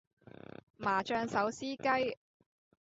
[0.77, 2.17] 麻醬手撕雞